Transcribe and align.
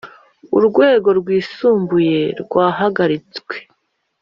urwego 0.57 1.09
Rwisumbuye 1.19 2.21
rwahagaritswe 2.41 3.55